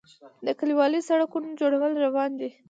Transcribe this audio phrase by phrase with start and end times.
[0.45, 2.49] د کلیوالي سړکونو جوړول روان دي